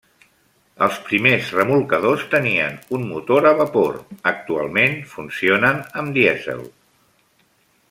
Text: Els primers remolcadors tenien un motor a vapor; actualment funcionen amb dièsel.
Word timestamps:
Els 0.85 0.95
primers 1.09 1.51
remolcadors 1.57 2.23
tenien 2.31 2.79
un 2.99 3.05
motor 3.11 3.49
a 3.51 3.51
vapor; 3.61 4.01
actualment 4.33 4.97
funcionen 5.15 5.81
amb 6.03 6.17
dièsel. 6.19 6.67